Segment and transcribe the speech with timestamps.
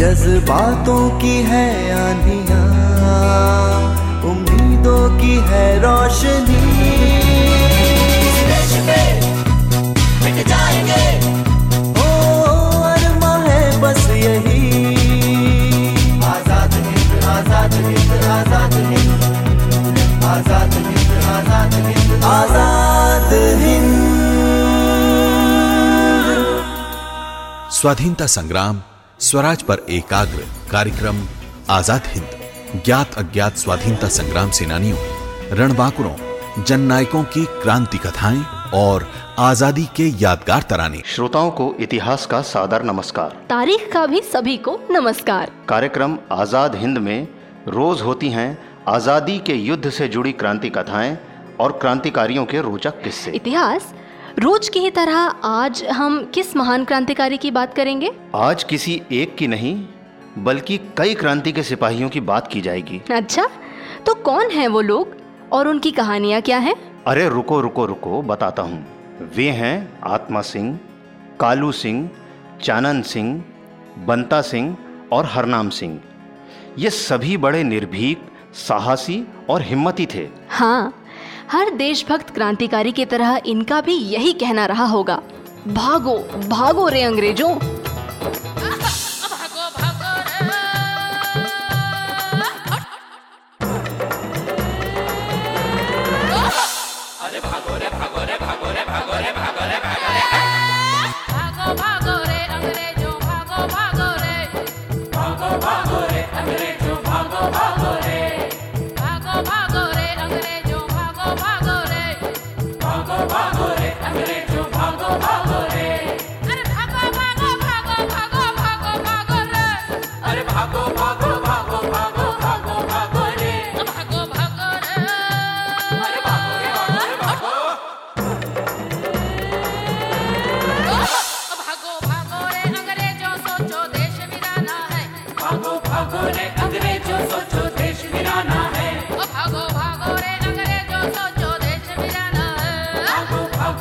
[0.00, 2.60] जज्बातों की है आंधिया
[4.30, 6.60] उम्मीदों की है रोशनी।
[10.50, 11.04] जाएँगे।
[12.00, 12.08] ओ
[12.84, 14.62] अरमा है बस यही।
[16.30, 19.22] आज़ाद हिंद आज़ाद हिंद आज़ाद हिंद।
[20.24, 23.32] आज़ाद हिंद आज़ाद हिंद। आज़ाद
[23.64, 23.92] हिंद।
[27.80, 28.82] स्वाधीनता संग्राम
[29.20, 31.16] स्वराज पर एकाग्र कार्यक्रम
[31.70, 34.98] आज़ाद हिंद ज्ञात अज्ञात स्वाधीनता संग्राम सेनानियों
[35.58, 38.42] रणबांकुरों जन नायकों की क्रांति कथाएँ
[38.74, 39.06] और
[39.38, 44.78] आज़ादी के यादगार तराने। श्रोताओं को इतिहास का सादर नमस्कार। तारीख का भी सभी को
[44.90, 47.28] नमस्कार। कार्यक्रम आज़ाद हिंद में
[47.68, 51.16] रोज होती हैं आज़ादी के युद्ध से जुड़ी क्रांति कथाएँ
[51.60, 53.94] और क्रांतिकारियों के रोचक किस्से। इतिहास
[54.38, 58.10] रोज की ही तरह आज हम किस महान क्रांतिकारी की बात करेंगे?
[58.34, 59.74] आज किसी एक की नहीं
[60.38, 63.46] बल्कि कई क्रांति के सिपाहियों की बात की जाएगी। अच्छा
[64.06, 65.16] तो कौन है वो लोग
[65.52, 66.74] और उनकी कहानियाँ क्या हैं?
[67.06, 68.84] अरे रुको रुको रुको बताता हूँ।
[69.36, 70.78] वे हैं आत्मा सिंह
[71.40, 72.08] कालू सिंह
[72.62, 73.42] चानन सिंह
[74.06, 74.76] बंता सिंह
[75.12, 76.00] और हरनाम सिंह।
[76.78, 78.26] ये सभी बड़े निर्भीक
[78.58, 80.99] साहसी और हिम्मती थे। हाँ
[81.52, 85.16] हर देशभक्त क्रांतिकारी की तरह इनका भी यही कहना रहा होगा।
[85.68, 86.16] भागो
[86.48, 87.54] भागो रे अंग्रेज़ों।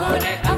[0.09, 0.48] Lord.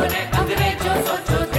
[0.00, 1.49] amore, quando invece ho soggiorno.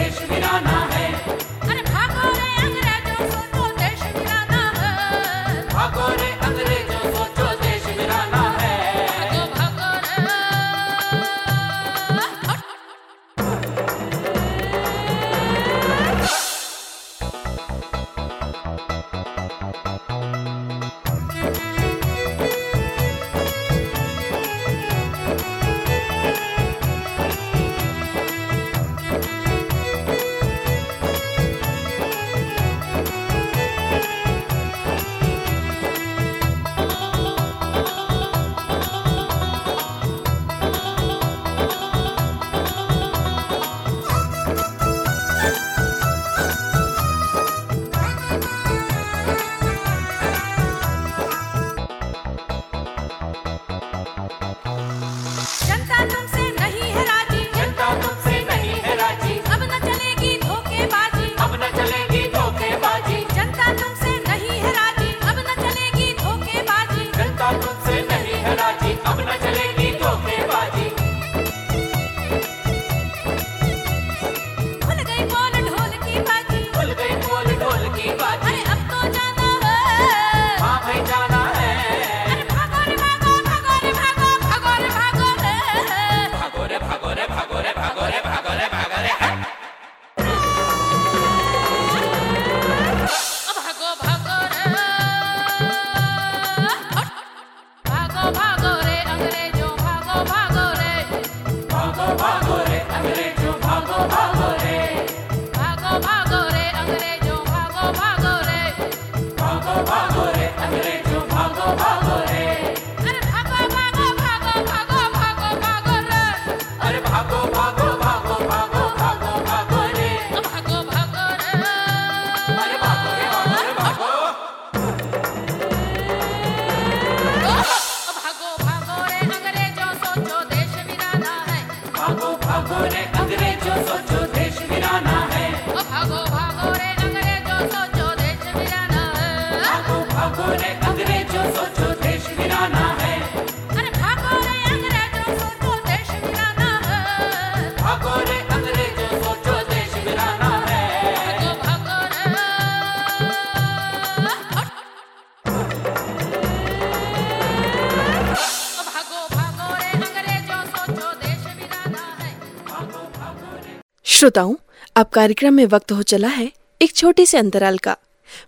[164.06, 164.56] श्रोताओं
[164.95, 166.51] अब कार्यक्रम में वक्त हो चला है
[166.81, 167.95] एक छोटे से अंतराल का।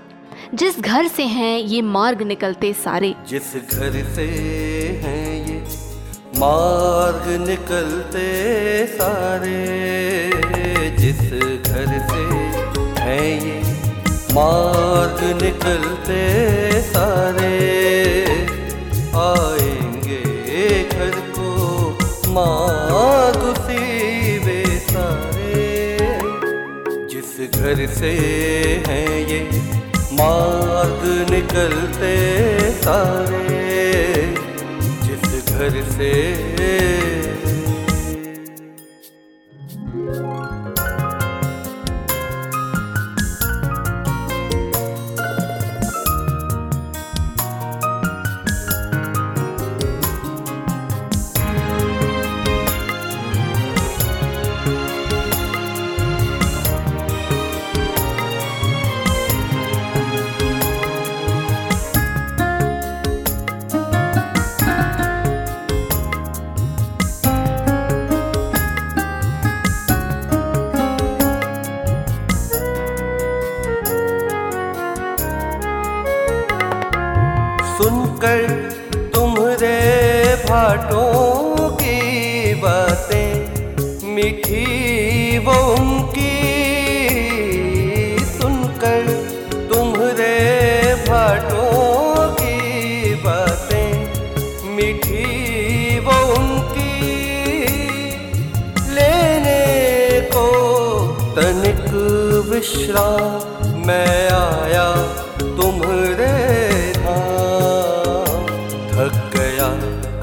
[0.53, 4.25] जिस घर से हैं ये मार्ग निकलते सारे। जिस घर से
[5.03, 5.26] हैं
[6.37, 9.61] मार्ग निकलते सारे,
[10.97, 11.19] जिस
[11.71, 12.23] घर से
[13.01, 13.61] हैं ये,
[14.33, 16.21] मार्ग निकलते
[16.81, 17.53] सारे।
[19.15, 21.89] आएँगे घर को
[22.27, 25.97] मार्ग उसी वे सारे।
[27.07, 28.11] जिस घर से
[28.87, 29.49] हैं ये,
[30.13, 33.66] मार्ग निकलते सारे।
[35.57, 36.11] घर से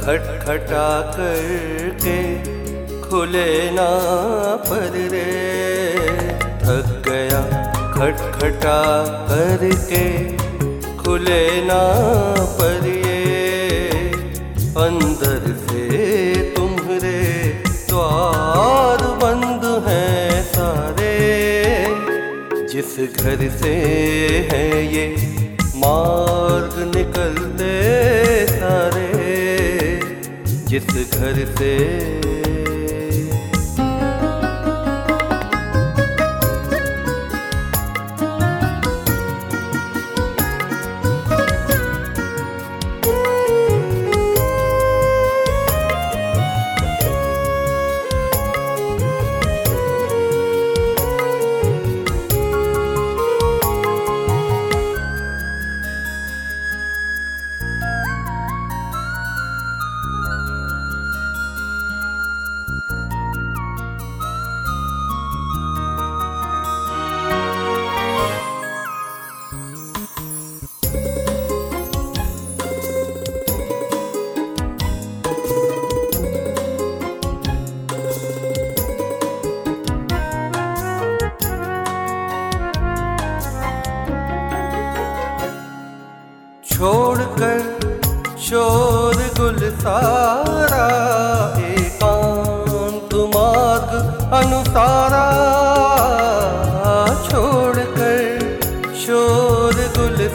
[0.05, 2.17] खटखटा करके
[3.01, 3.87] खुले ना
[4.57, 5.23] पर रे।
[6.65, 7.41] थक गया
[7.93, 8.81] खटखटा
[9.31, 10.05] करके
[10.97, 11.81] खुले ना
[12.59, 13.23] पर ये।
[14.77, 15.83] अंदर से
[16.57, 17.23] तुम्हारे
[17.89, 21.17] द्वार बंद हैं सारे।
[22.67, 23.75] जिस घर से
[24.53, 25.09] है ये
[25.77, 27.54] मार्ग निकलते
[30.75, 32.44] जिस घर से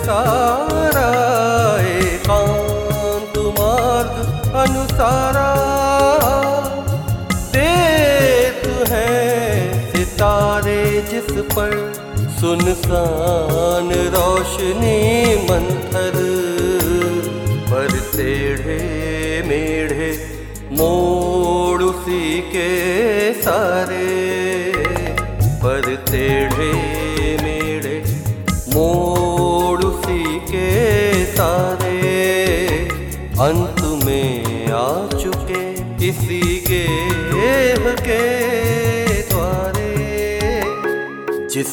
[0.06, 1.10] सारा
[2.28, 4.16] कांत मार्ग
[4.56, 5.50] अनुसारा।
[7.54, 9.12] देत है
[9.92, 11.72] सितारे जिस पर
[12.40, 15.00] सुनसान रोशनी
[15.50, 15.79] मंथर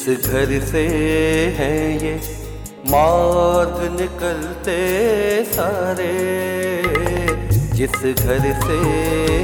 [0.09, 0.87] घर से
[1.57, 2.19] है ये
[2.89, 4.77] मार्ग निकलते
[5.43, 6.13] सारे।
[7.51, 8.77] जिस घर से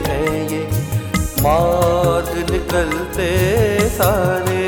[0.07, 0.67] है ये
[1.41, 3.29] मार्ग निकलते
[3.89, 4.67] सारे।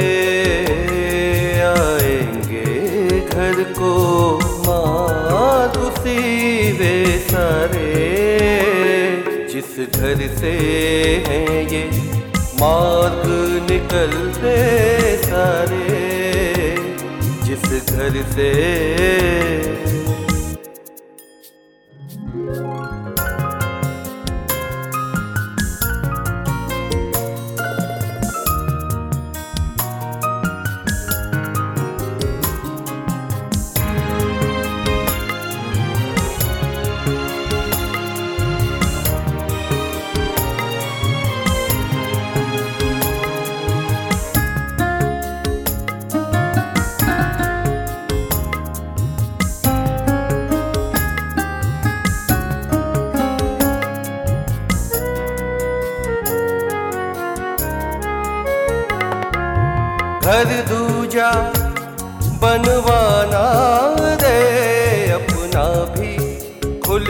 [1.62, 3.92] आएँगे घर को
[4.68, 6.18] मार्ग उसी
[6.72, 7.94] वे सारे।
[9.54, 10.52] जिस घर से
[11.28, 11.90] है ये
[12.60, 13.24] मार्ग
[13.72, 15.85] निकलते सारे।
[17.96, 19.95] घर से।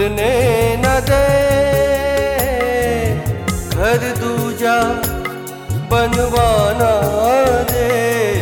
[0.05, 0.33] खुलने
[0.77, 1.27] न दे।
[3.75, 4.75] घर दूजा
[5.91, 6.89] बनवाना
[7.71, 7.88] दे,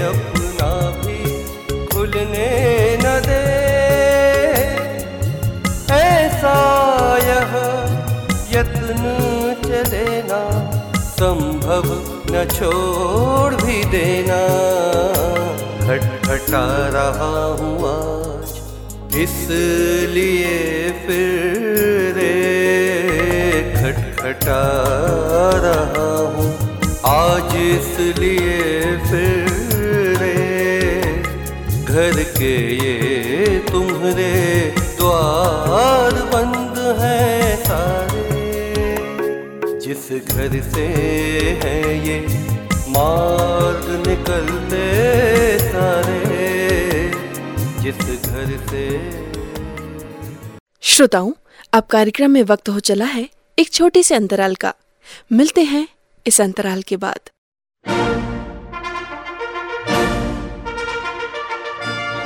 [0.07, 1.19] अपना भी
[1.87, 2.49] खुलने
[3.03, 3.39] न दे।
[5.93, 6.57] ऐसा
[7.29, 7.55] यह
[8.55, 9.15] यत्न
[9.63, 10.43] चलेना
[11.15, 11.87] संभव
[12.31, 14.41] न छोड़ भी देना।
[15.85, 16.65] खटखटा
[16.97, 18.51] रहा हूँ आज,
[19.23, 20.53] इसलिए
[21.01, 21.32] फिर
[40.43, 40.85] घर से
[41.59, 42.19] है ये।
[42.89, 44.79] मार्ग निकलते
[45.59, 46.17] सारे।
[47.81, 48.83] जिस घर से।
[50.83, 51.31] श्रोताओं
[51.73, 54.73] अब कार्यक्रम में वक्त हो चला है एक छोटे से अंतराल का।
[55.31, 55.87] मिलते हैं
[56.25, 57.29] इस अंतराल के बाद।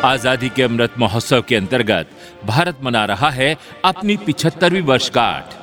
[0.04, 2.10] आज़ादी के अमृत महोत्सव के अंतर्गत
[2.46, 3.56] भारत मना रहा है
[3.86, 5.57] अपनी पिछहत्तरवीं वर्षगांठ।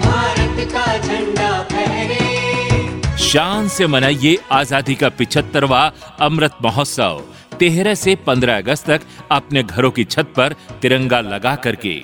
[0.00, 7.22] भारत का झंडा फहरे। शान से मनाइए आज़ादी का पिछहत्तरवा अमृत महोत्सव।
[7.58, 12.02] तेरह से 15 अगस्त तक अपने घरों की छत पर तिरंगा लगा करके।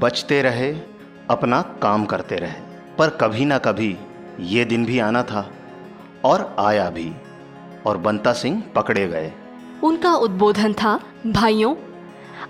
[0.00, 0.74] बचते रहे
[1.30, 2.60] अपना काम करते रहे
[2.98, 3.96] पर कभी ना कभी
[4.40, 5.50] ये दिन भी आना था
[6.24, 7.10] और आया भी,
[7.86, 9.32] और बंता सिंह पकड़े गए।
[9.84, 11.74] उनका उद्बोधन था, भाइयों,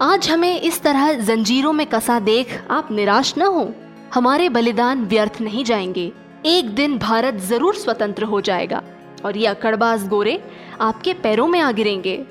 [0.02, 3.70] आज हमें इस तरह जंजीरों में कसा देख आप निराश न हो।
[4.14, 6.12] हमारे बलिदान व्यर्थ नहीं जाएँगे।
[6.46, 8.82] एक दिन भारत ज़रूर स्वतंत्र हो जाएगा,
[9.24, 10.42] और ये अकड़बाज गोरे
[10.80, 12.24] आपके पैरों में आ गिरेंगे।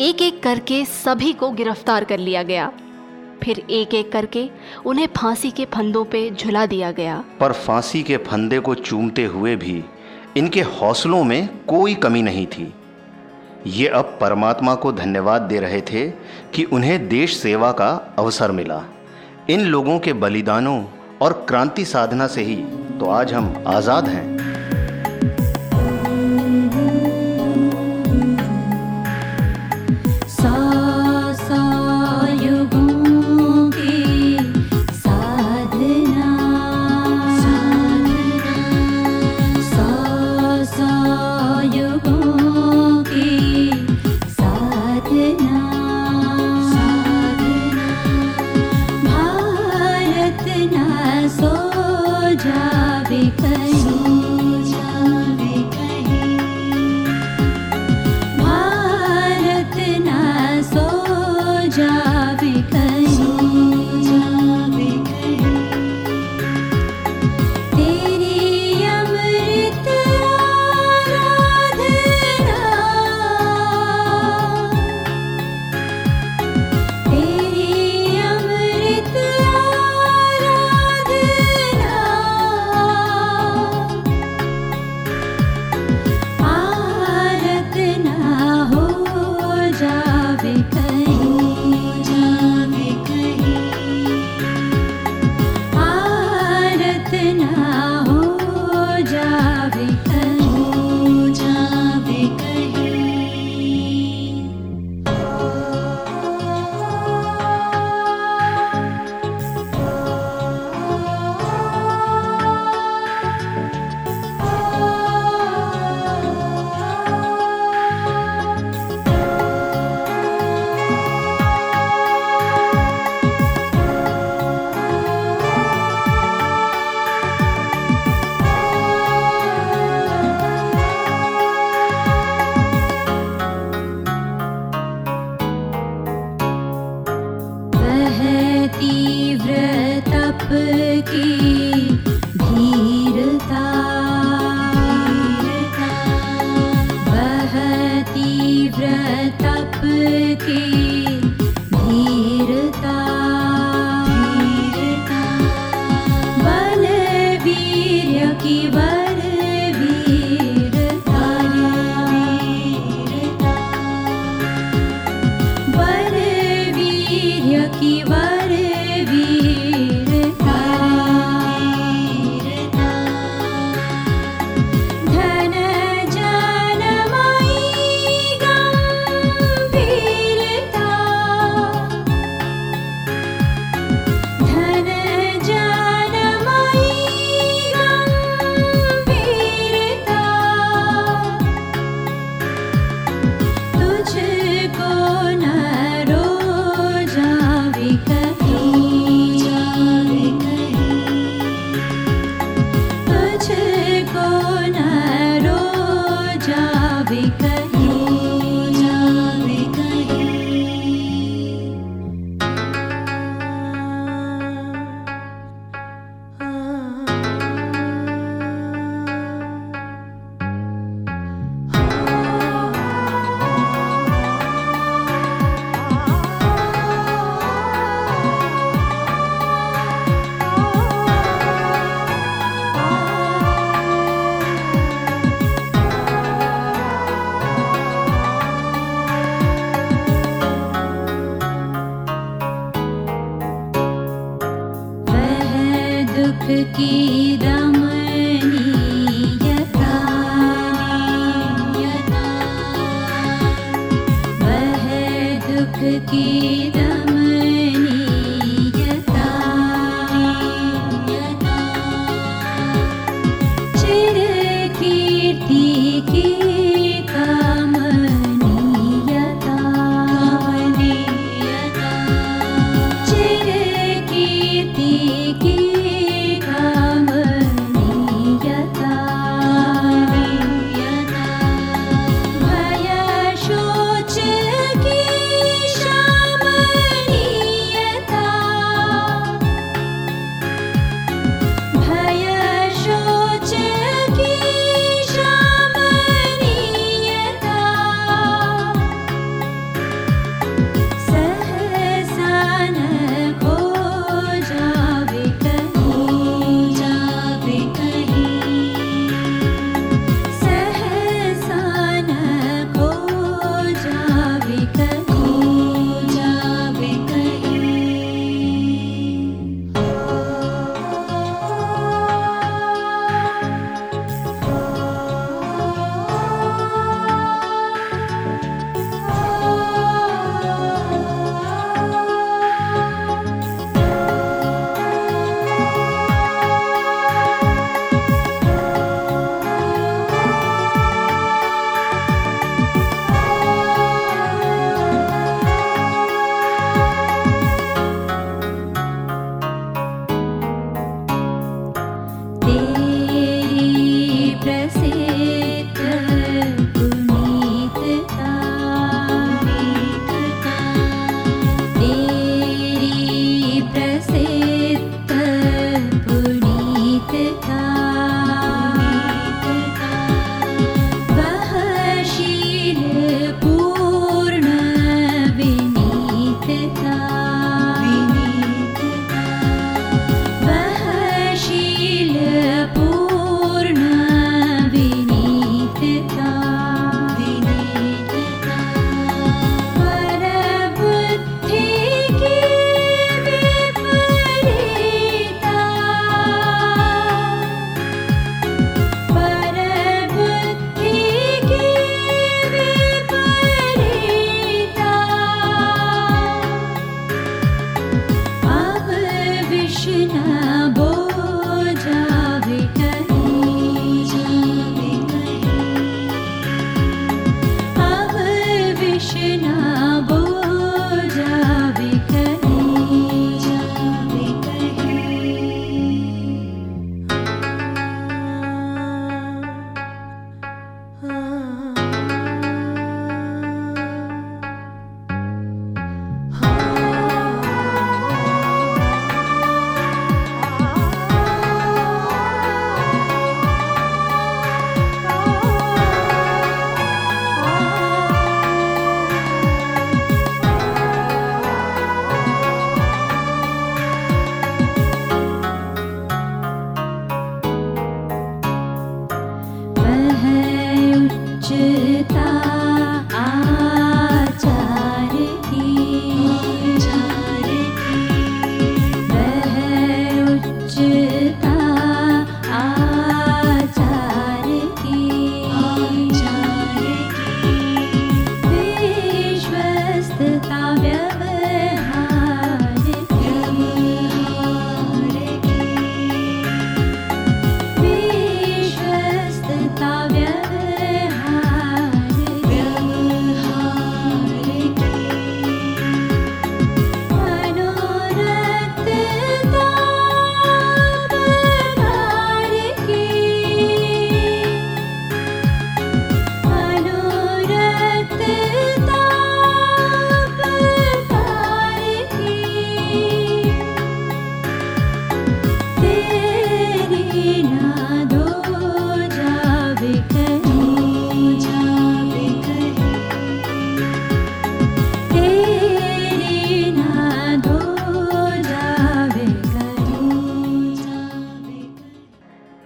[0.00, 2.72] एक एक करके सभी को गिरफ़्तार कर लिया गया।
[3.42, 4.48] फिर एक एक करके
[4.86, 9.56] उन्हें फांसी के फंदों पे झुला दिया गया। पर फांसी के फंदे को चूमते हुए
[9.56, 9.82] भी
[10.36, 12.72] इनके हौसलों में कोई कमी नहीं थी।
[13.66, 16.08] ये अब परमात्मा को धन्यवाद दे रहे थे
[16.54, 18.82] कि उन्हें देश सेवा का अवसर मिला।
[19.50, 20.82] इन लोगों के बलिदानों
[21.22, 22.56] और क्रांति साधना से ही
[22.98, 24.53] तो आज हम आज़ाद हैं।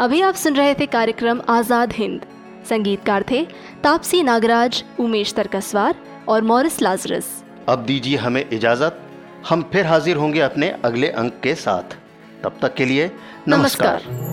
[0.08, 2.20] अभी आप सुन रहे थे कार्यक्रम आज़ाद हिंद।
[2.68, 3.42] संगीतकार थे
[3.82, 5.96] तापसी नागराज उमेश तरकसवार
[6.28, 7.26] और मॉरिस लाजरस।
[7.68, 9.00] अब दीजिए हमें इजाज़त।
[9.48, 11.96] हम फिर हाजिर होंगे अपने अगले अंक के साथ।
[12.44, 13.10] तब तक के लिए
[13.48, 14.26] नमस्कार, नमस्कार।